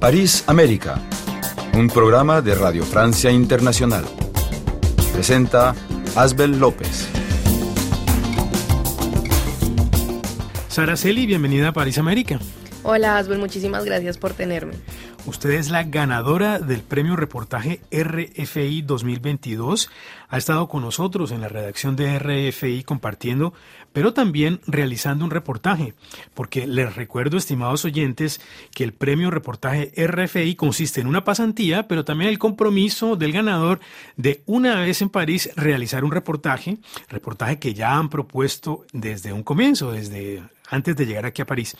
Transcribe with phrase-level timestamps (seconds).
[0.00, 0.98] París, América,
[1.74, 4.06] un programa de Radio Francia Internacional.
[5.12, 5.74] Presenta
[6.16, 7.06] Asbel López.
[10.68, 12.40] Saraceli, bienvenida a París, América.
[12.82, 14.72] Hola Asbel, muchísimas gracias por tenerme.
[15.26, 19.90] Usted es la ganadora del premio reportaje RFI 2022.
[20.28, 23.52] Ha estado con nosotros en la redacción de RFI compartiendo,
[23.92, 25.94] pero también realizando un reportaje,
[26.32, 28.40] porque les recuerdo, estimados oyentes,
[28.74, 33.80] que el premio reportaje RFI consiste en una pasantía, pero también el compromiso del ganador
[34.16, 36.78] de una vez en París realizar un reportaje,
[37.08, 41.76] reportaje que ya han propuesto desde un comienzo, desde antes de llegar aquí a París.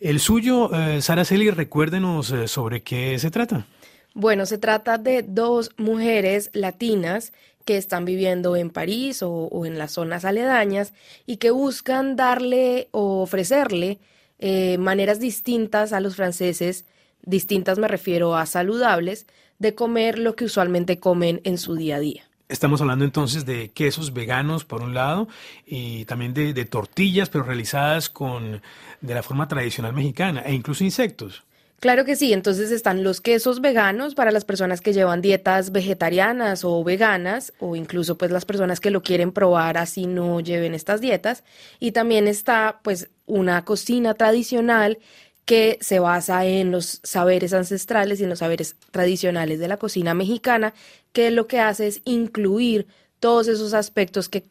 [0.00, 3.66] El suyo, eh, Sara Celi, recuérdenos eh, sobre qué se trata.
[4.12, 7.32] Bueno, se trata de dos mujeres latinas
[7.64, 10.92] que están viviendo en París o, en las zonas aledañas
[11.26, 13.98] y que buscan darle o ofrecerle
[14.38, 16.84] eh, maneras distintas a los franceses,
[17.22, 19.26] distintas me refiero a saludables,
[19.58, 22.24] de comer lo que usualmente comen en su día a día.
[22.54, 25.26] Estamos hablando entonces de quesos veganos por un lado
[25.66, 28.62] y también de, tortillas pero realizadas con
[29.00, 31.42] de la forma tradicional mexicana e incluso insectos.
[31.80, 36.64] Claro que sí, entonces están los quesos veganos para las personas que llevan dietas vegetarianas
[36.64, 41.00] o veganas o incluso pues las personas que lo quieren probar así no lleven estas
[41.00, 41.42] dietas
[41.80, 44.98] y también está pues una cocina tradicional
[45.44, 50.14] que se basa en los saberes ancestrales y en los saberes tradicionales de la cocina
[50.14, 50.74] mexicana,
[51.12, 52.86] que lo que hace es incluir
[53.20, 54.44] todos esos aspectos que,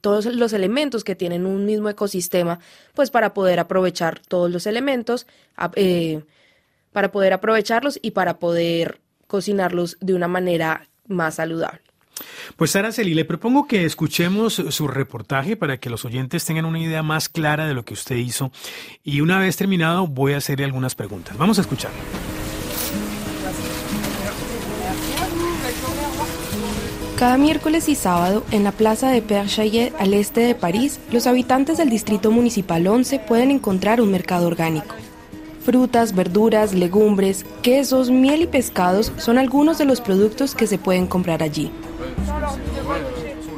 [0.00, 2.60] todos los elementos que tienen un mismo ecosistema,
[2.94, 5.26] pues para poder aprovechar todos los elementos,
[5.74, 6.22] eh,
[6.92, 11.85] para poder aprovecharlos y para poder cocinarlos de una manera más saludable.
[12.56, 16.78] Pues Sara Celi, le propongo que escuchemos su reportaje para que los oyentes tengan una
[16.78, 18.50] idea más clara de lo que usted hizo
[19.04, 21.36] y una vez terminado voy a hacerle algunas preguntas.
[21.36, 21.98] Vamos a escucharlo.
[27.16, 31.26] Cada miércoles y sábado, en la plaza de Père Chaillet, al este de París, los
[31.26, 34.94] habitantes del Distrito Municipal 11 pueden encontrar un mercado orgánico.
[35.66, 41.08] Frutas, verduras, legumbres, quesos, miel y pescados son algunos de los productos que se pueden
[41.08, 41.72] comprar allí.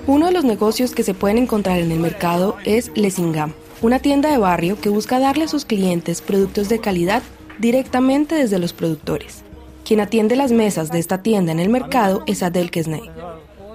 [0.06, 3.52] Uno de los negocios que se pueden encontrar en el mercado es Lesingam,
[3.82, 7.22] una tienda de barrio que busca darle a sus clientes productos de calidad
[7.58, 9.42] directamente desde los productores.
[9.84, 13.02] Quien atiende las mesas de esta tienda en el mercado es Adel Kesney.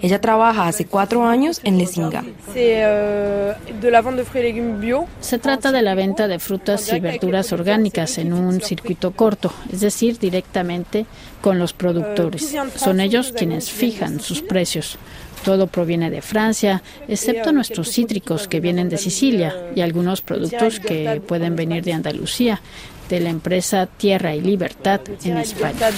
[0.04, 2.26] Ella trabaja hace cuatro años en Lesingam.
[5.22, 9.80] Se trata de la venta de frutas y verduras orgánicas en un circuito corto, es
[9.80, 11.06] decir, directamente
[11.40, 12.54] con los productores.
[12.76, 14.98] Son ellos quienes fijan sus precios.
[15.46, 21.22] Todo proviene de Francia, excepto nuestros cítricos que vienen de Sicilia y algunos productos que
[21.26, 22.60] pueden venir de Andalucía,
[23.08, 25.94] de la empresa Tierra y Libertad en España.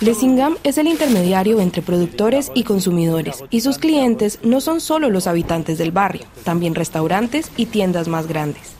[0.00, 5.26] Lesingam es el intermediario entre productores y consumidores, y sus clientes no son solo los
[5.26, 8.74] habitantes del barrio, también restaurantes y tiendas más grandes.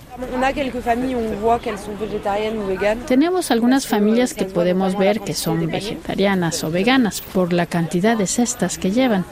[3.06, 8.26] Tenemos algunas familias que podemos ver que son vegetarianas o veganas por la cantidad de
[8.28, 9.24] cestas que llevan.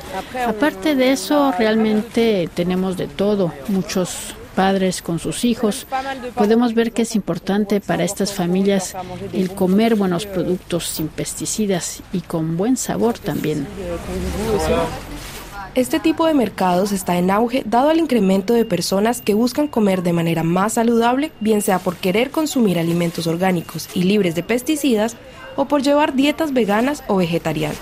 [0.46, 5.86] Aparte de eso, realmente tenemos de todo, muchos padres con sus hijos.
[6.34, 8.96] Podemos ver que es importante para estas familias
[9.32, 13.68] el comer buenos productos sin pesticidas y con buen sabor también.
[15.76, 20.02] Este tipo de mercados está en auge dado el incremento de personas que buscan comer
[20.02, 25.16] de manera más saludable, bien sea por querer consumir alimentos orgánicos y libres de pesticidas
[25.54, 27.76] o por llevar dietas veganas o vegetarianas.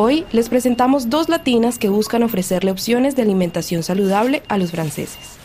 [0.00, 5.38] Hoy les presentamos dos latinas que buscan ofrecerle opciones de alimentación saludable a los franceses.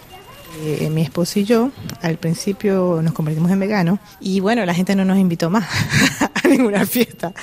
[0.64, 1.72] Eh, mi esposo y yo
[2.04, 5.68] al principio nos convertimos en veganos y bueno, la gente no nos invitó más
[6.44, 7.34] a ninguna fiesta.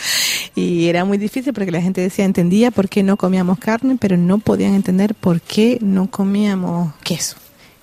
[0.55, 4.17] Y era muy difícil porque la gente decía, entendía por qué no comíamos carne, pero
[4.17, 7.35] no podían entender por qué no comíamos queso.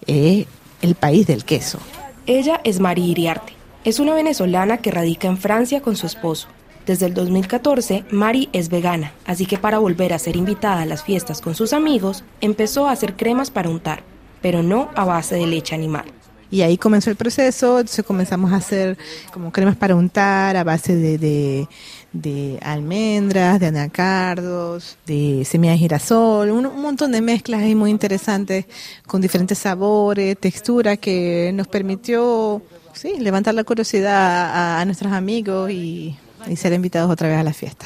[0.06, 0.46] Es
[0.82, 1.80] el país del queso.
[2.28, 3.52] Ella es María Iriarte.
[3.84, 6.48] Es una venezolana que radica en Francia con su esposo.
[6.88, 11.04] Desde el 2014, Mari es vegana, así que para volver a ser invitada a las
[11.04, 14.02] fiestas con sus amigos, empezó a hacer cremas para untar
[14.42, 16.06] pero no a base de leche animal.
[16.50, 18.98] Y ahí comenzó el proceso, entonces comenzamos a hacer
[19.34, 21.68] como cremas para untar a base de,
[22.14, 28.66] de, almendras, de anacardos, de semillas de girasol, un, montón de mezclas ahí muy interesantes
[29.06, 32.62] con diferentes sabores, texturas que nos permitió
[32.94, 36.16] sí, levantar la curiosidad a, nuestros amigos y,
[36.50, 37.86] y ser invitados otra vez a la fiesta.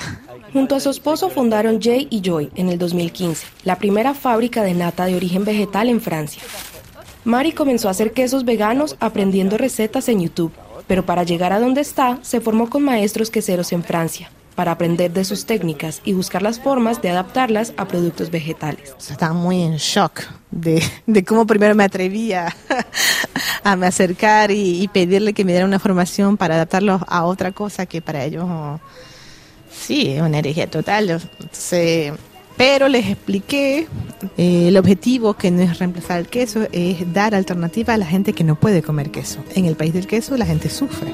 [0.53, 4.73] Junto a su esposo fundaron Jay y Joy en el 2015, la primera fábrica de
[4.73, 6.41] nata de origen vegetal en Francia.
[7.23, 10.51] Mari comenzó a hacer quesos veganos aprendiendo recetas en YouTube,
[10.87, 15.11] pero para llegar a donde está, se formó con maestros queseros en Francia para aprender
[15.11, 18.95] de sus técnicas y buscar las formas de adaptarlas a productos vegetales.
[18.99, 20.21] Estaba muy en shock
[20.51, 20.83] de,
[21.25, 22.55] cómo primero me atrevía
[23.63, 27.85] a me acercar y, pedirle que me diera una formación para adaptarlo a otra cosa
[27.85, 28.47] que para ellos,
[29.71, 31.21] sí, es una herejía total.
[32.57, 33.87] pero les expliqué
[34.37, 38.33] eh, el objetivo que no es reemplazar el queso, es dar alternativa a la gente
[38.33, 39.43] que no puede comer queso.
[39.55, 41.13] En el país del queso la gente sufre.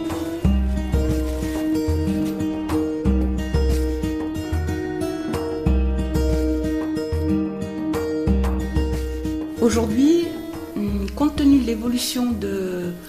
[9.60, 10.37] Mm,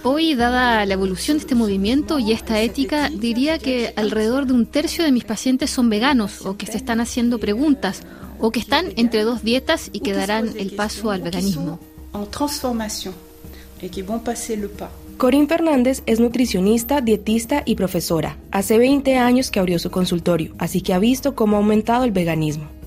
[0.02, 4.64] Hoy, dada la evolución de este movimiento y esta ética, diría que alrededor de un
[4.64, 8.02] tercio de mis pacientes son veganos o que se están haciendo preguntas
[8.40, 11.80] o que están entre dos dietas y que darán el paso al veganismo.
[15.18, 18.38] Corinne Fernández es nutricionista, dietista y profesora.
[18.52, 22.12] Hace 20 años que abrió su consultorio, así que ha visto cómo ha aumentado el
[22.12, 22.77] veganismo.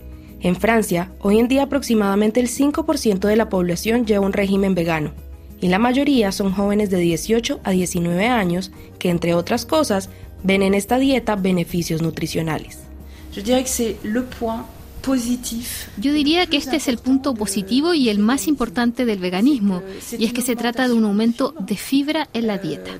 [0.43, 5.11] En Francia, hoy en día aproximadamente el 5% de la población lleva un régimen vegano,
[5.59, 10.09] y la mayoría son jóvenes de 18 a 19 años que, entre otras cosas,
[10.43, 12.79] ven en esta dieta beneficios nutricionales.
[15.97, 19.81] Yo diría que este es el punto positivo y el más importante del veganismo,
[20.17, 22.91] y es que se trata de un aumento de fibra en la dieta.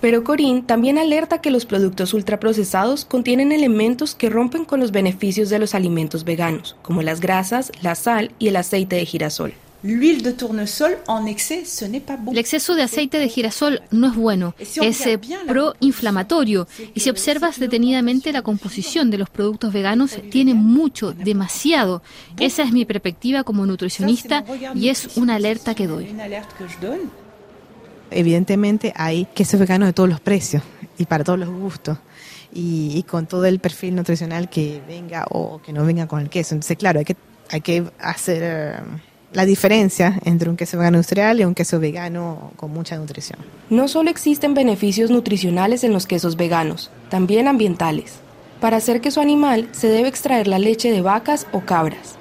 [0.00, 5.50] Pero Corinne también alerta que los productos ultraprocesados contienen elementos que rompen con los beneficios
[5.50, 9.54] de los alimentos veganos, como las grasas, la sal y el aceite de girasol.
[9.82, 17.58] El exceso de aceite de girasol no es bueno, es eh, proinflamatorio y si observas
[17.58, 22.02] detenidamente la composición de los productos veganos tiene mucho, demasiado.
[22.38, 24.44] Esa es mi perspectiva como nutricionista
[24.74, 26.08] y es una alerta que doy.
[28.10, 30.62] Evidentemente hay queso vegano de todos los precios
[30.98, 31.98] y para todos los gustos.
[32.52, 36.28] Y, y, con todo el perfil nutricional que venga o que no venga con el
[36.28, 36.56] queso.
[36.56, 37.16] Entonces, claro, hay que,
[37.48, 38.74] hay que hacer eh,
[39.32, 43.38] la diferencia entre un queso vegano industrial y un queso vegano con mucha nutrición.
[43.68, 48.14] No solo existen beneficios nutricionales en los quesos veganos, también ambientales.
[48.60, 52.16] Para hacer queso animal se debe extraer la leche de vacas o cabras.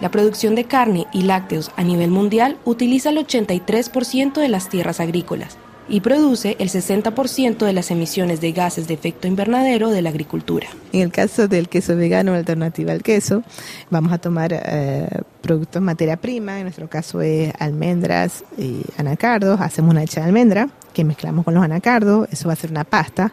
[0.00, 5.00] La producción de carne y lácteos a nivel mundial utiliza el 83% de las tierras
[5.00, 5.58] agrícolas
[5.92, 10.66] y produce el 60% de las emisiones de gases de efecto invernadero de la agricultura.
[10.90, 13.42] En el caso del queso vegano, alternativa al queso,
[13.90, 15.06] vamos a tomar eh,
[15.42, 20.70] productos materia prima, en nuestro caso es almendras y anacardos, hacemos una leche de almendra
[20.94, 23.30] que mezclamos con los anacardos, eso va a ser una pasta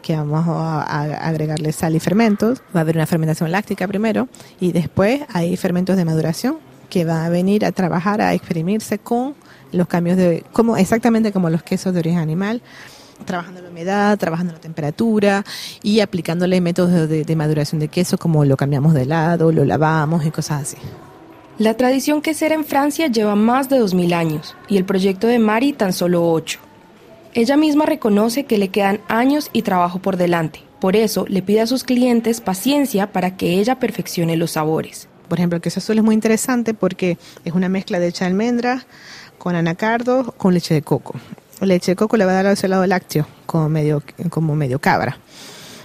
[0.00, 4.26] que vamos a, agregarle sal y fermentos, va a haber una fermentación láctica primero
[4.58, 6.56] y después hay fermentos de maduración
[6.88, 9.34] que van a venir a trabajar, a exprimirse con
[9.72, 12.62] los cambios de, como exactamente como los quesos de origen animal,
[13.24, 15.44] trabajando la humedad, trabajando la temperatura
[15.82, 20.30] y aplicándole métodos de, maduración de queso como lo cambiamos de lado, lo lavamos y
[20.30, 20.76] cosas así.
[21.58, 25.74] La tradición quesera en Francia lleva más de 2.000 años y el proyecto de Mari
[25.74, 26.58] tan solo 8.
[27.34, 30.62] Ella misma reconoce que le quedan años y trabajo por delante.
[30.80, 35.09] Por eso le pide a sus clientes paciencia para que ella perfeccione los sabores.
[35.30, 38.32] Por ejemplo, el queso azul es muy interesante porque es una mezcla de hecha de
[38.32, 38.84] almendras,
[39.38, 41.14] con anacardo, con leche de coco.
[41.60, 45.18] leche de coco le va a dar ese lado lácteo, como medio, como medio cabra.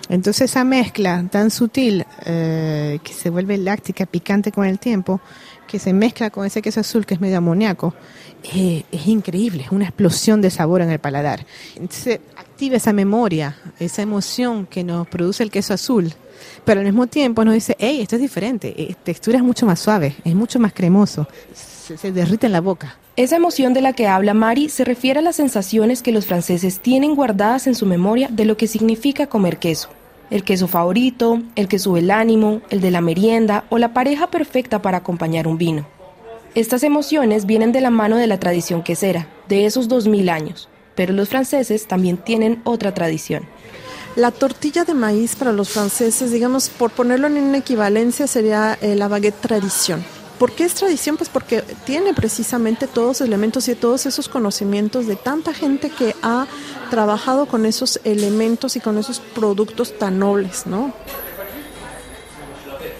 [0.10, 5.22] Entonces esa mezcla tan sutil eh, que se vuelve láctica, picante con el tiempo,
[5.68, 7.94] que se mezcla con ese queso azul que es medio amoníaco,
[8.52, 11.46] eh, es increíble, es una explosión de sabor en el paladar.
[11.76, 12.20] Entonces
[12.56, 16.14] activa esa memoria, esa emoción que nos produce el queso azul,
[16.64, 19.78] pero al mismo tiempo nos dice, hey, esto es diferente, eh, textura es mucho más
[19.78, 22.98] suave, es mucho más cremoso, se derrite en la boca.
[23.18, 26.80] Esa emoción de la que habla Mari se refiere a las sensaciones que los franceses
[26.80, 29.90] tienen guardadas en su memoria de lo que significa comer queso.
[30.30, 34.28] El queso favorito, el que sube el ánimo, el de la merienda o la pareja
[34.28, 35.86] perfecta para acompañar un vino.
[36.56, 41.14] Estas emociones vienen de la mano de la tradición quesera, de esos 2000 años, pero
[41.14, 43.46] los franceses también tienen otra tradición.
[44.16, 48.96] La tortilla de maíz para los franceses, digamos, por ponerlo en una equivalencia, sería eh,
[48.96, 50.06] la baguette tradición.
[50.40, 51.18] ¿Por qué es tradición?
[51.18, 56.16] Pues porque tiene precisamente todos los elementos y todos esos conocimientos de tanta gente que
[56.22, 56.48] ha
[56.90, 60.94] trabajado con esos elementos y con esos productos tan nobles, ¿no?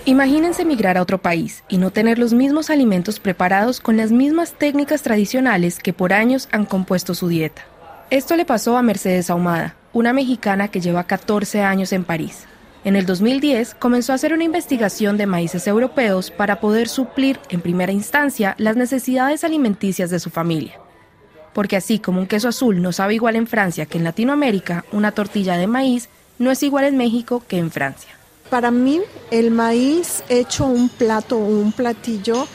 [0.06, 4.54] Imagínense emigrar a otro país y no tener los mismos alimentos preparados con las mismas
[4.54, 7.66] técnicas tradicionales que por años han compuesto su dieta.
[8.12, 12.46] Esto le pasó a Mercedes Ahumada, una mexicana que lleva 14 años en París.
[12.84, 17.62] En el 2010 comenzó a hacer una investigación de maíces europeos para poder suplir en
[17.62, 20.80] primera instancia las necesidades alimenticias de su familia.
[21.52, 25.12] Porque así como un queso azul no sabe igual en Francia que en Latinoamérica, una
[25.12, 26.08] tortilla de maíz
[26.38, 28.12] no es igual en México que en Francia.
[28.52, 32.48] Para mí, el maíz hecho un plato o un platillo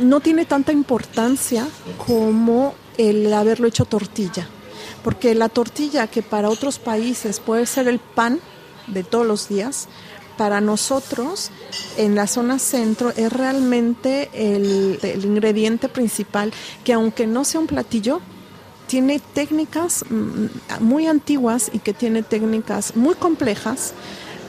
[0.00, 1.66] no tiene tanta importancia
[2.06, 4.48] como el haberlo hecho tortilla.
[5.02, 8.40] Porque la tortilla, que para otros países puede ser el pan
[8.86, 9.88] de todos los días,
[10.36, 11.50] para nosotros
[11.96, 16.52] en la zona centro es realmente el, ingrediente principal
[16.84, 18.20] que aunque no sea un platillo,
[18.86, 20.46] tiene técnicas mm,
[20.80, 23.92] muy antiguas y que tiene técnicas muy complejas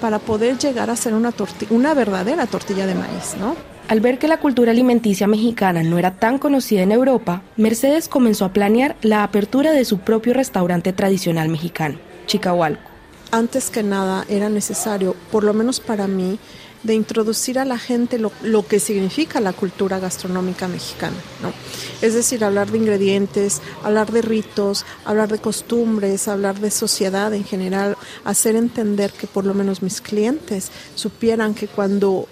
[0.02, 1.34] para poder llegar a ser una,
[1.70, 3.73] una verdadera tortilla de maíz, ¿no?
[3.90, 8.46] Al ver que la cultura alimenticia mexicana no era tan conocida en Europa, Mercedes comenzó
[8.46, 12.90] a planear la apertura de su propio restaurante tradicional mexicano, Chicahualco.
[13.32, 16.40] Antes que nada era necesario, por lo menos para mí,
[16.84, 21.54] de introducir a la gente lo, lo, que significa la cultura gastronómica mexicana, ¿no?
[22.02, 27.46] Es decir, hablar de ingredientes, hablar de ritos, hablar de costumbres, hablar de sociedad en
[27.46, 32.28] general, hacer entender que por lo menos mis clientes supieran que cuando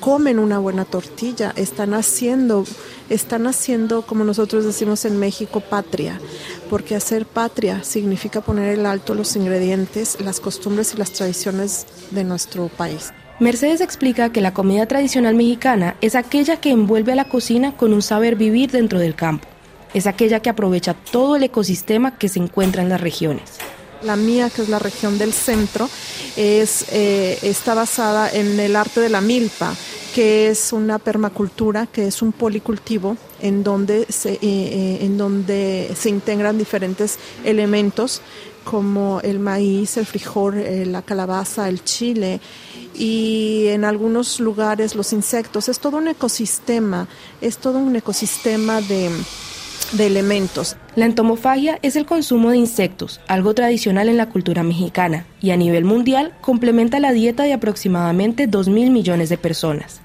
[0.00, 2.64] comen una buena tortilla, están haciendo,
[3.08, 6.20] están haciendo, como nosotros decimos en México, patria,
[6.70, 12.24] porque hacer patria significa poner el alto los ingredientes, las costumbres y las tradiciones de
[12.24, 13.12] nuestro país.
[13.40, 17.92] Mercedes explica que la comida tradicional mexicana es aquella que envuelve a la cocina con
[17.92, 19.46] un saber vivir dentro del campo.
[19.94, 23.58] Es aquella que aprovecha todo el ecosistema que se encuentra en las regiones.
[24.02, 25.88] La mía, que es la región del centro,
[26.36, 29.74] es, eh, está basada en el arte de la milpa,
[30.14, 35.92] que es una permacultura, que es un policultivo en donde se, eh, eh, en donde
[35.98, 38.22] se integran diferentes elementos
[38.62, 40.62] como el maíz, el frijol,
[40.92, 42.40] la calabaza, el chile
[42.94, 45.68] y en algunos lugares los insectos.
[45.68, 47.08] Es todo un ecosistema,
[47.40, 49.10] es todo un ecosistema de,
[49.92, 50.76] de elementos.
[50.96, 55.56] La entomofagia es el consumo de insectos, algo tradicional en la cultura mexicana, y a
[55.56, 60.00] nivel mundial complementa la dieta de aproximadamente 2.000 millones de personas.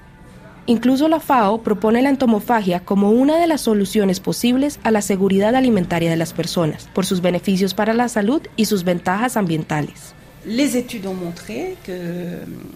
[0.66, 5.54] Incluso la FAO propone la entomofagia como una de las soluciones posibles a la seguridad
[5.54, 10.14] alimentaria de las personas, por sus beneficios para la salud y sus ventajas ambientales.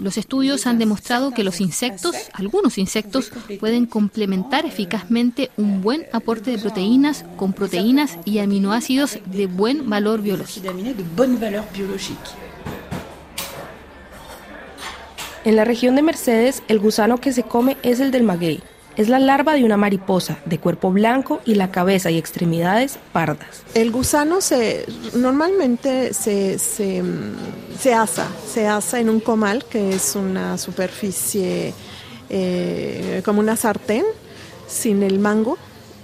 [0.01, 6.51] Los estudios han demostrado que los insectos, algunos insectos, pueden complementar eficazmente un buen aporte
[6.51, 10.69] de proteínas con proteínas y aminoácidos de buen valor biológico.
[15.45, 18.63] En la región de Mercedes, el gusano que se come es el del maguey.
[18.99, 23.63] Es la larva de una mariposa, de cuerpo blanco y la cabeza y extremidades pardas.
[23.75, 27.05] El gusano se normalmente se, se,
[27.79, 31.75] se asa, se asa en un comal, que es una superficie
[32.29, 34.05] eh, como una sartén,
[34.67, 35.59] sin el mango,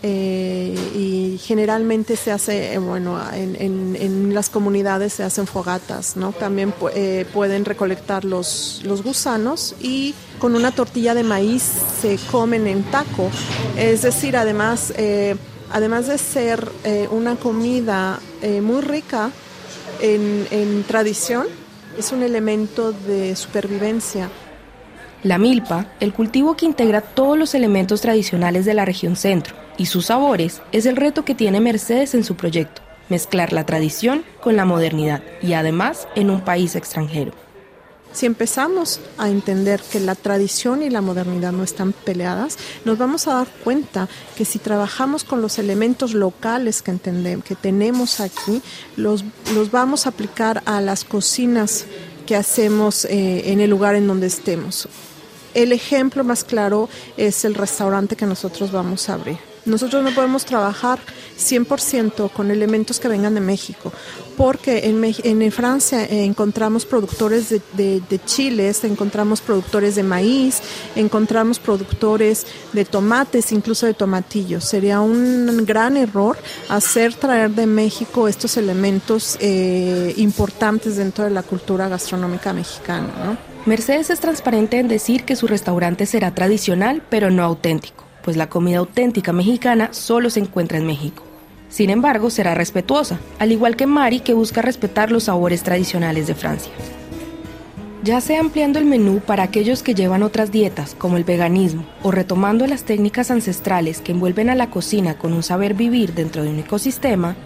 [0.06, 6.32] eh, y generalmente se hace, eh, bueno, en, las comunidades se hacen fogatas, ¿no?
[6.32, 11.62] También eh, pueden recolectar los, los gusanos y con una tortilla de maíz
[12.02, 13.30] se comen en taco.
[13.78, 14.92] Es decir, además,
[15.70, 16.68] además de ser
[17.10, 18.20] una comida
[18.60, 19.30] muy rica
[20.02, 21.46] en tradición,
[21.98, 24.28] es un elemento de supervivencia.
[25.22, 29.86] La milpa, el cultivo que integra todos los elementos tradicionales de la región centro y
[29.86, 34.56] sus sabores, es el reto que tiene Mercedes en su proyecto, mezclar la tradición con
[34.56, 37.32] la modernidad y además en un país extranjero.
[38.14, 43.26] Si empezamos a entender que la tradición y la modernidad no están peleadas, nos vamos
[43.26, 48.62] a dar cuenta que si trabajamos con los elementos locales que, entendemos, que tenemos aquí,
[48.96, 51.86] los, los vamos a aplicar a las cocinas
[52.24, 54.88] que hacemos eh, en el lugar en donde estemos.
[55.52, 59.53] El ejemplo más claro es el restaurante que nosotros vamos a abrir.
[59.66, 60.98] Nosotros no podemos trabajar
[61.38, 63.92] 100% con elementos que vengan de México,
[64.36, 70.60] porque en, en Francia encontramos productores de, de, chiles, encontramos productores de maíz,
[70.96, 74.64] encontramos productores de tomates, incluso de tomatillos.
[74.64, 76.36] Sería un gran error
[76.68, 83.08] hacer traer de México estos elementos eh, importantes dentro de la cultura gastronómica mexicana.
[83.24, 83.54] ¿no?
[83.66, 88.48] Mercedes es transparente en decir que su restaurante será tradicional, pero no auténtico, pues la
[88.48, 91.22] comida auténtica mexicana solo se encuentra en México.
[91.68, 96.34] Sin embargo, será respetuosa, al igual que Mari, que busca respetar los sabores tradicionales de
[96.34, 96.72] Francia.
[98.02, 102.10] Ya sea ampliando el menú para aquellos que llevan otras dietas, como el veganismo, o
[102.10, 106.50] retomando las técnicas ancestrales que envuelven a la cocina con un saber vivir dentro de
[106.50, 107.36] un ecosistema,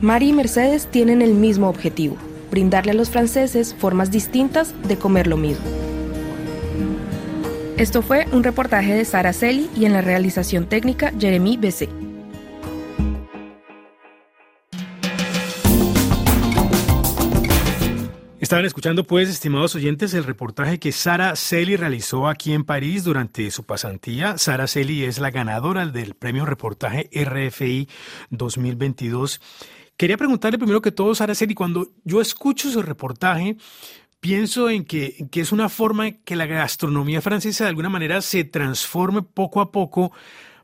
[0.00, 2.16] Mari y Mercedes tienen el mismo objetivo,
[2.50, 5.64] brindarle a los franceses formas distintas de comer lo mismo.
[7.78, 11.88] Esto fue un reportaje de Sara Celi y en la realización técnica Jeremy Bessé.
[18.40, 23.48] Estaban escuchando, pues, estimados oyentes, el reportaje que Sara Celi realizó aquí en París durante
[23.52, 24.38] su pasantía.
[24.38, 27.88] Sara Celi es la ganadora del premio reportaje RFI
[28.30, 29.40] 2022.
[29.96, 33.56] Quería preguntarle primero que todo, Sara Celi, cuando yo escucho su reportaje,
[34.20, 38.20] pienso en que, que es una forma en que la gastronomía francesa de alguna manera
[38.20, 40.12] se transforme poco a poco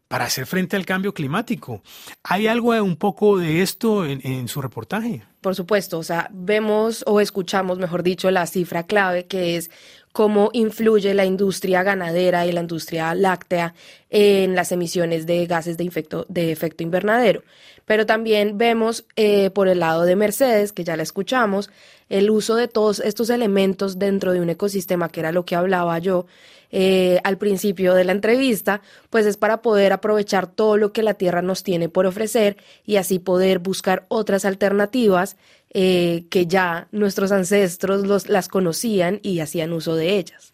[0.08, 1.82] para hacer frente al cambio climático.
[2.22, 5.24] ¿Hay algo un poco de esto en, su reportaje?
[5.40, 9.70] Por supuesto, o sea, vemos o escuchamos, mejor dicho, la cifra clave que es
[10.14, 13.74] cómo influye la industria ganadera y la industria láctea
[14.10, 17.42] en las emisiones de gases de, efecto invernadero.
[17.84, 21.68] Pero también vemos eh, por el lado de Mercedes, que ya la escuchamos,
[22.08, 25.98] el uso de todos estos elementos dentro de un ecosistema, que era lo que hablaba
[25.98, 26.26] yo,
[26.76, 31.14] eh, al principio de la entrevista, pues es para poder aprovechar todo lo que la
[31.14, 35.36] Tierra nos tiene por ofrecer y así poder buscar otras alternativas
[35.72, 40.53] eh, que ya nuestros ancestros los, las conocían y hacían uso de ellas.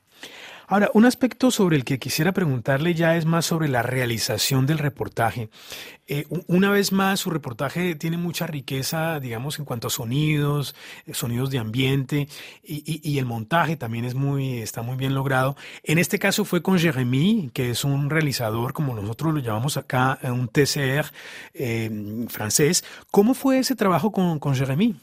[0.70, 4.78] Ahora, un aspecto sobre el que quisiera preguntarle ya es más sobre la realización del
[4.78, 5.48] reportaje.
[6.06, 11.12] Eh, una vez más, su reportaje tiene mucha riqueza, digamos, en cuanto a sonidos, eh,
[11.12, 12.28] sonidos de ambiente
[12.62, 15.56] y, el montaje también es muy, está muy bien logrado.
[15.82, 20.20] En este caso fue con Jérémy, que es un realizador, como nosotros lo llamamos acá,
[20.22, 21.06] un TCR
[21.52, 22.84] eh, francés.
[23.10, 24.94] ¿Cómo fue ese trabajo con, con Jérémy?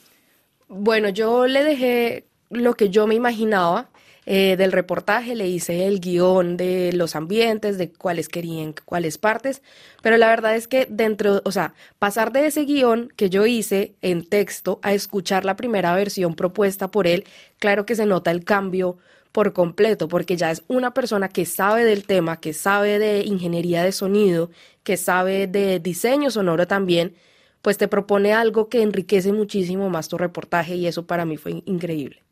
[0.70, 3.90] Bueno, yo le dejé lo que yo me imaginaba
[4.30, 9.62] eh, del reportaje, le hice el guion de los ambientes, de cuáles querían, cuáles partes,
[10.02, 13.96] pero la verdad es que dentro, o sea, pasar de ese guion que yo hice
[14.02, 17.24] en texto a escuchar la primera versión propuesta por él,
[17.58, 18.98] claro que se nota el cambio
[19.32, 23.82] por completo, porque ya es una persona que sabe del tema, que sabe de ingeniería
[23.82, 24.50] de sonido,
[24.84, 27.16] que sabe de diseño sonoro también,
[27.62, 31.64] pues te propone algo que enriquece muchísimo más tu reportaje y eso para mí fue
[31.66, 32.28] increíble.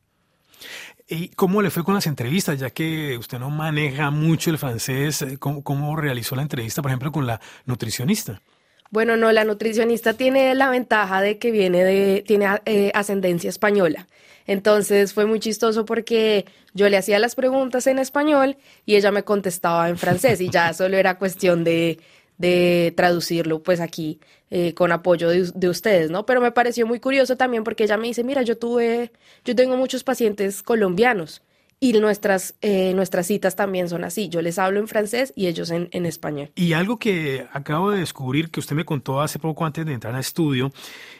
[1.07, 2.59] ¿Y cómo le fue con las entrevistas?
[2.59, 7.11] Ya que usted no maneja mucho el francés, eh, ¿cómo, realizó la entrevista, por ejemplo,
[7.11, 8.41] con la nutricionista?
[8.89, 14.07] Bueno, no, la nutricionista tiene la ventaja de que viene de, tiene eh, ascendencia española.
[14.47, 19.23] Entonces fue muy chistoso porque yo le hacía las preguntas en español y ella me
[19.23, 21.99] contestaba en francés y ya solo era cuestión de,
[22.37, 24.19] de traducirlo pues aquí
[24.51, 26.25] eh, con apoyo de, ustedes, ¿no?
[26.25, 29.11] Pero me pareció muy curioso también porque ella me dice, mira, yo tuve,
[29.43, 31.41] yo tengo muchos pacientes colombianos
[31.79, 34.29] y nuestras, eh, nuestras citas también son así.
[34.29, 36.51] Yo les hablo en francés y ellos en, en, español.
[36.55, 40.13] Y algo que acabo de descubrir que usted me contó hace poco antes de entrar
[40.13, 40.71] al estudio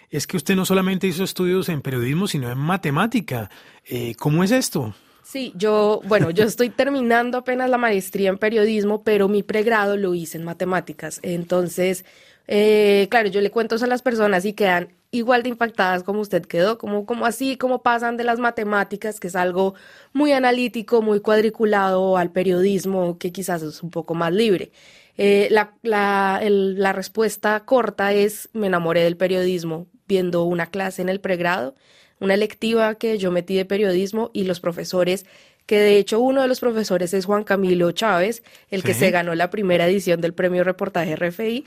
[0.09, 3.49] es que usted no solamente hizo estudios en periodismo, sino en matemática.
[3.85, 4.93] Eh, ¿Cómo es esto?
[5.25, 10.13] Sí, yo, bueno, yo estoy terminando apenas la maestría en periodismo, pero mi pregrado lo
[10.13, 11.19] hice en matemáticas.
[11.23, 12.05] Entonces,
[12.47, 16.19] eh, claro, yo le cuento eso a las personas y quedan igual de impactadas como
[16.21, 19.73] usted quedó, como, como así, como pasan de las matemáticas, que es algo
[20.13, 24.71] muy analítico, muy cuadriculado, al periodismo, que quizás es un poco más libre.
[25.17, 31.09] Eh, la, la, la respuesta corta es, me enamoré del periodismo viendo una clase en
[31.09, 31.73] el pregrado
[32.19, 35.25] una electiva que yo metí de periodismo y los profesores,
[35.65, 39.35] que de hecho uno de los profesores es Juan Camilo Chávez, el que se ganó
[39.35, 41.65] la primera edición del premio reportaje RFI.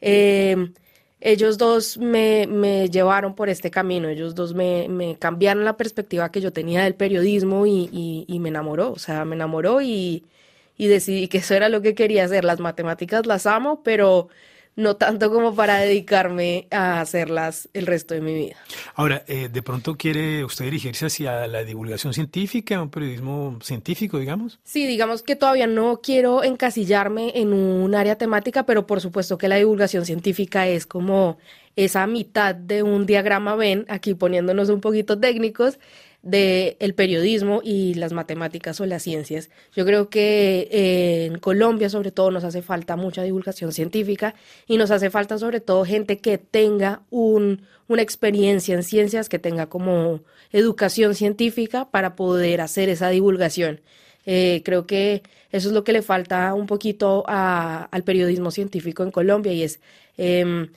[0.00, 0.72] Em,
[1.20, 6.30] ellos dos me, me, llevaron por este camino, ellos dos me, me, cambiaron la perspectiva
[6.30, 10.24] que yo tenía del periodismo y, y, y me enamoró, o sea, me enamoró y,
[10.76, 12.44] y decidí que eso era lo que quería hacer.
[12.44, 14.28] Las matemáticas las amo, pero
[14.76, 18.56] no tanto como para dedicarme a hacerlas el resto de mi vida.
[18.94, 24.60] Ahora, eh, ¿de pronto quiere usted dirigirse hacia la divulgación científica, un periodismo científico, digamos?
[24.64, 29.48] Sí, digamos que todavía no quiero encasillarme en un área temática, pero por supuesto que
[29.48, 31.38] la divulgación científica es como
[31.74, 35.78] esa mitad de un diagrama Venn, aquí poniéndonos un poquito técnicos,
[36.26, 39.48] del el periodismo y las matemáticas o las ciencias.
[39.74, 44.34] Yo creo que eh, en Colombia sobre todo nos hace falta mucha divulgación científica
[44.66, 49.38] y nos hace falta sobre todo gente que tenga un, una experiencia en ciencias, que
[49.38, 53.80] tenga como educación científica para poder hacer esa divulgación.
[54.26, 59.12] Eh, creo que eso es lo que le falta un poquito al periodismo científico en
[59.12, 59.78] Colombia y es
[60.16, 60.70] em,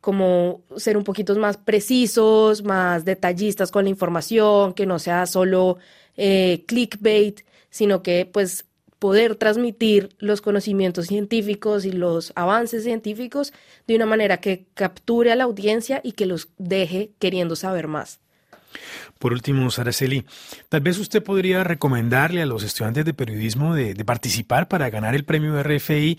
[0.00, 5.78] como ser un poquito más precisos, más detallistas con la información, que no sea solo
[6.16, 8.66] eh, clickbait, sino que pues
[8.98, 13.52] poder transmitir los conocimientos científicos y los avances científicos
[13.86, 18.20] de una manera que capture a la audiencia y que los deje queriendo saber más.
[19.18, 20.24] Por último, Saraceli,
[20.68, 25.24] tal vez usted podría recomendarle a los estudiantes de periodismo de, participar para ganar el
[25.24, 26.18] premio RFI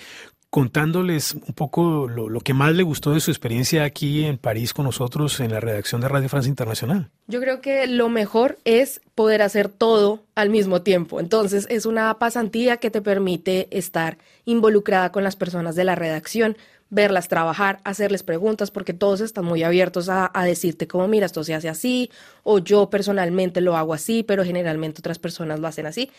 [0.50, 4.86] contándoles un poco lo, que más le gustó de su experiencia aquí en París con
[4.86, 7.10] nosotros en la redacción de Radio Francia Internacional.
[7.28, 11.20] Yo creo que lo mejor es poder hacer todo al mismo tiempo.
[11.20, 16.56] Entonces es una pasantía que te permite estar involucrada con las personas de la redacción,
[16.90, 21.56] verlas trabajar, hacerles preguntas, porque todos están muy abiertos a, decirte como, mira, esto se
[21.56, 22.10] hace así,
[22.44, 26.10] o yo personalmente lo hago así, pero generalmente otras personas lo hacen así.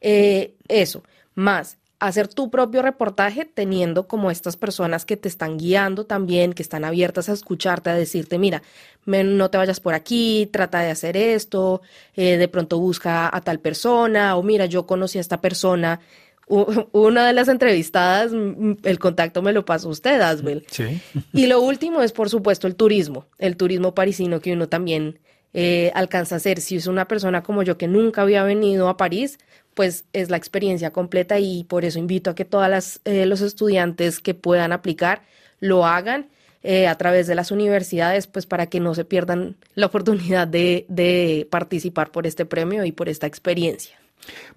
[0.00, 1.04] Eh, eso,
[1.36, 6.62] más hacer tu propio reportaje teniendo como estas personas que te están guiando también, que
[6.62, 8.62] están abiertas a escucharte, a decirte, mira,
[9.04, 11.82] no te vayas por aquí, trata de hacer esto,
[12.14, 16.00] eh, de pronto busca a tal persona, o mira, yo conocí a esta persona
[16.92, 20.64] una de las entrevistadas, el contacto me lo pasó usted, Asbel.
[20.70, 21.00] Sí.
[21.32, 25.18] Y lo último es, por supuesto, el turismo, el turismo parisino que uno también
[25.54, 26.60] eh, alcanza a hacer.
[26.60, 29.38] Si es una persona como yo que nunca había venido a París,
[29.78, 34.18] pues es la experiencia completa y por eso invito a que todos eh, los estudiantes
[34.18, 35.22] que puedan aplicar
[35.60, 36.26] lo hagan.
[36.64, 40.84] Eh, a través de las universidades, pues para que no se pierdan la oportunidad de,
[40.88, 43.96] de participar por este premio y por esta experiencia.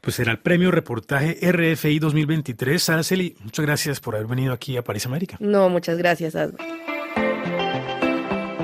[0.01, 2.89] Pues será el premio reportaje RFI 2023.
[2.89, 5.37] Araceli, muchas gracias por haber venido aquí a París América.
[5.39, 6.35] No, muchas gracias,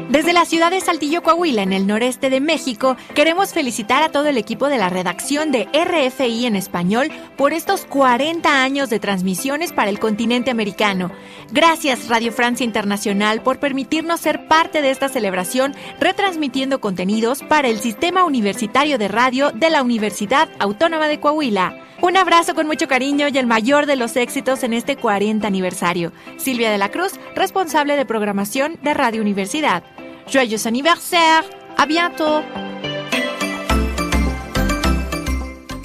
[0.10, 4.28] desde la ciudad de Saltillo, Coahuila, en el noreste de México, queremos felicitar a todo
[4.28, 9.74] el equipo de la redacción de RFI en español por estos 40 años de transmisiones
[9.74, 11.12] para el continente americano.
[11.52, 17.80] Gracias Radio Francia Internacional por permitirnos ser parte de esta celebración, retransmitiendo contenidos para el
[17.80, 21.87] Sistema Universitario de Radio de la Universidad Autónoma de Coahuila.
[22.02, 26.12] Un abrazo con mucho cariño y el mayor de los éxitos en este 40 aniversario.
[26.38, 29.84] Silvia de la Cruz, responsable de programación de Radio Universidad.
[30.32, 31.46] Joyeux anniversaire.
[31.78, 32.44] À bientôt.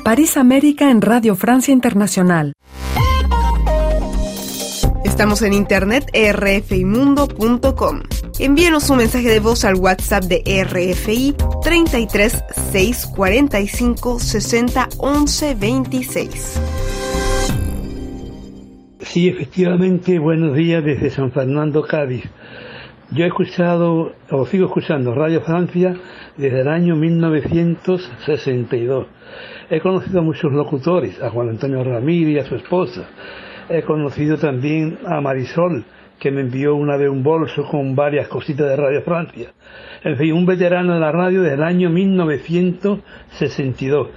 [0.05, 2.55] París América en Radio Francia Internacional.
[5.05, 8.03] Estamos en internet rfimundo.com.
[8.43, 16.61] Envíenos un mensaje de voz al WhatsApp de RFI 33 6 45 60 11 26.
[18.99, 22.25] Sí, efectivamente, buenos días desde San Fernando, Cádiz.
[23.13, 25.95] Yo he escuchado, o sigo escuchando Radio Francia
[26.37, 29.07] desde el año 1962.
[29.71, 33.07] He conocido a muchos locutores, a Juan Antonio Ramírez y a su esposa.
[33.69, 35.85] He conocido también a Marisol,
[36.23, 39.49] que me envió una vez un bolso con varias cositas de Radio Francia.
[40.05, 44.09] En fin, un veterano de la radio desde el año 1962.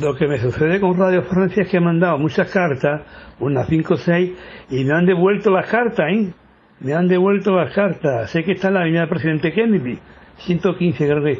[0.00, 3.02] Lo que me sucede con Radio Francia es que he mandado muchas cartas,
[3.40, 4.32] unas 5 o 6,
[4.70, 6.32] y me han devuelto las cartas, ¿eh?
[6.78, 8.30] me han devuelto las cartas.
[8.30, 9.98] Sé que está en la avenida del presidente Kennedy,
[10.36, 11.36] 115 creo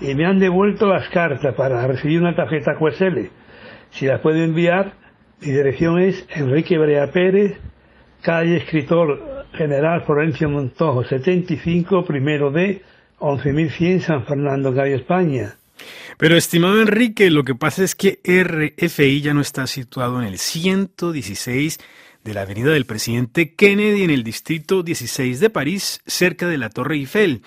[0.00, 3.28] Y me han devuelto las cartas para recibir una tarjeta QSL.
[3.90, 4.92] Si las puedo enviar,
[5.42, 7.60] mi dirección es Enrique Brea Pérez,
[8.22, 12.82] calle Escritor General Florencio Montojo, 75, primero D,
[13.18, 15.54] 11100 San Fernando, calle España.
[16.18, 20.38] Pero estimado Enrique, lo que pasa es que RFI ya no está situado en el
[20.38, 21.78] 116
[22.24, 26.70] de la avenida del presidente Kennedy en el distrito 16 de París, cerca de la
[26.70, 27.42] Torre Eiffel.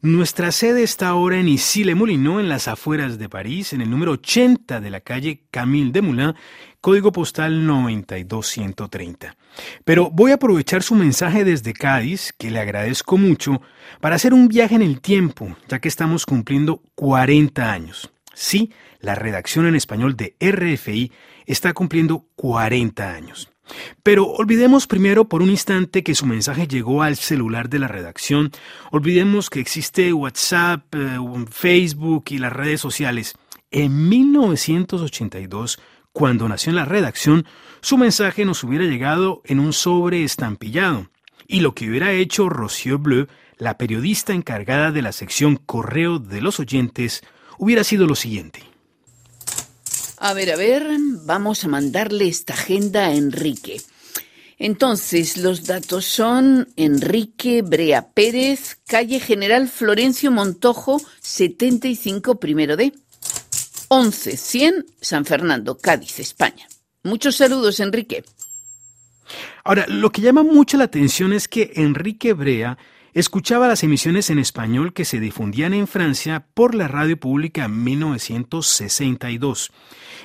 [0.00, 4.80] Nuestra sede está ahora en Issy-les-Moulineaux, en las afueras de París, en el número 80
[4.80, 6.34] de la calle Camille de Moulin,
[6.80, 9.36] código postal 92130.
[9.84, 13.60] Pero voy a aprovechar su mensaje desde Cádiz, que le agradezco mucho,
[14.00, 18.10] para hacer un viaje en el tiempo, ya que estamos cumpliendo 40 años.
[18.34, 21.10] Sí, la redacción en español de RFI
[21.46, 23.50] está cumpliendo 40 años.
[24.02, 28.50] Pero olvidemos primero por un instante que su mensaje llegó al celular de la redacción.
[28.90, 31.18] Olvidemos que existe WhatsApp, eh,
[31.50, 33.34] Facebook y las redes sociales.
[33.70, 35.78] En 1982,
[36.12, 37.46] cuando nació en la redacción,
[37.80, 41.10] su mensaje nos hubiera llegado en un sobre estampillado.
[41.46, 43.26] Y lo que hubiera hecho Rocío Bleu,
[43.56, 47.22] la periodista encargada de la sección Correo de los Oyentes,
[47.58, 48.67] hubiera sido lo siguiente.
[50.20, 50.84] A ver, a ver,
[51.24, 53.80] vamos a mandarle esta agenda a Enrique.
[54.58, 62.92] Entonces, los datos son Enrique Brea Pérez, calle General Florencio Montojo, 75 primero D.
[63.88, 66.66] 11100 San Fernando, Cádiz, España.
[67.04, 68.24] Muchos saludos, Enrique.
[69.62, 72.76] Ahora, lo que llama mucho la atención es que Enrique Brea
[73.18, 77.82] escuchaba las emisiones en español que se difundían en Francia por la radio pública en
[77.82, 79.72] 1962.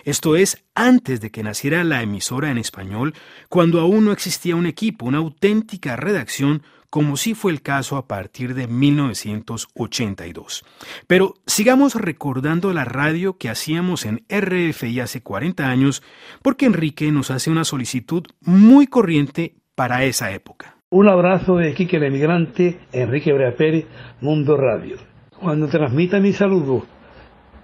[0.03, 3.15] Esto es antes de que naciera la emisora en español,
[3.49, 8.08] cuando aún no existía un equipo, una auténtica redacción como sí fue el caso a
[8.08, 10.63] partir de 1982.
[11.08, 16.03] Pero sigamos recordando la radio que hacíamos en RFI hace 40 años,
[16.43, 20.77] porque Enrique nos hace una solicitud muy corriente para esa época.
[20.95, 23.88] Un abrazo de Quique el emigrante, Enrique Brea Pérez,
[24.21, 24.97] Mundo Radio.
[25.41, 26.84] Cuando transmita mi saludo,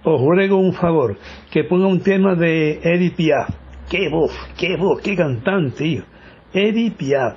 [0.02, 1.16] os ruego un favor,
[1.48, 3.50] que ponga un tema de Eddie Piaf.
[3.88, 6.02] ¡Qué voz, qué voz, qué cantante, tío!
[6.52, 7.36] Eddie Piaf.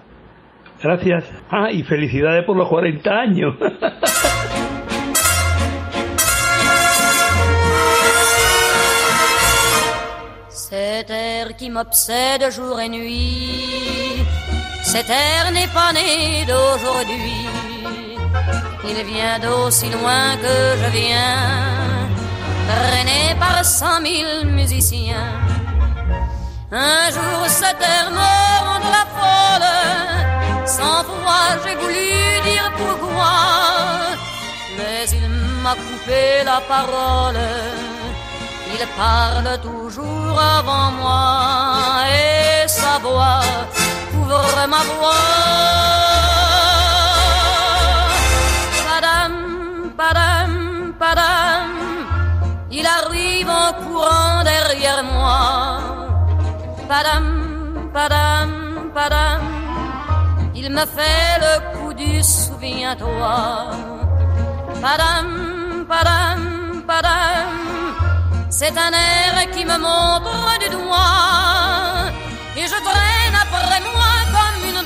[0.82, 1.26] Gracias.
[1.52, 3.56] Ah, y felicidades por los 40 años.
[10.74, 14.26] Cet air qui m'obsède jour et nuit,
[14.94, 17.48] cet air n'est pas né d'aujourd'hui.
[18.90, 21.42] Il vient d'aussi loin que je viens,
[22.70, 25.32] traîné par cent mille musiciens.
[26.72, 28.34] Un jour cet air me
[28.68, 29.72] rendra folle,
[30.78, 32.12] sans foi j'ai voulu
[32.50, 33.38] dire pourquoi,
[34.78, 35.28] mais il
[35.64, 37.44] m'a coupé la parole.
[38.76, 41.26] Il parle toujours avant moi.
[42.10, 43.42] Et sa voix
[44.74, 45.24] ma voix.
[48.88, 49.34] Padam,
[50.00, 50.52] padam,
[51.02, 51.70] padam,
[52.72, 55.40] il arrive en courant derrière moi.
[56.90, 57.26] Padam,
[57.96, 58.50] padam,
[58.96, 59.42] padam,
[60.56, 63.36] il me fait le coup du souviens-toi.
[64.84, 65.28] Padam,
[65.92, 66.42] padam,
[66.90, 67.64] padam.
[68.50, 72.12] C'est un air qui me montre du doigt
[72.56, 73.13] et je traîne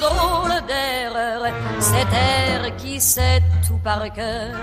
[0.09, 1.41] drôle d'erreur.
[1.79, 4.55] Cet air qui sait tout par cœur.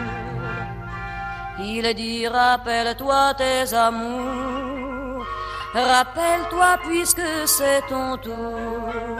[1.60, 5.24] Il dit rappelle-toi tes amours,
[5.72, 9.18] rappelle-toi puisque c'est ton tour.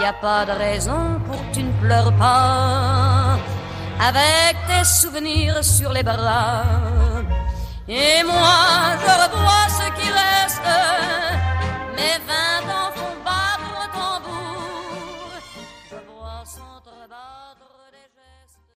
[0.00, 3.36] Y a pas de raison pour que tu ne pleures pas
[4.00, 6.62] avec tes souvenirs sur les bras.
[7.86, 10.68] Et moi, je revois ce qui reste,
[11.96, 12.57] mes vingt